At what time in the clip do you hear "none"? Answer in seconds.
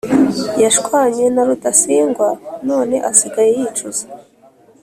2.67-2.95